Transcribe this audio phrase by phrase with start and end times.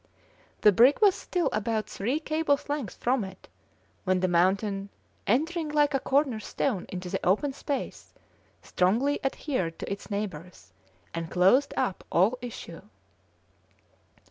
[0.61, 3.47] The brig was still about three cables' length from it,
[4.03, 4.89] when the mountain,
[5.27, 8.11] entering like a corner stone into the open space,
[8.63, 10.73] strongly adhered to its neighbours
[11.13, 12.81] and closed up all issue.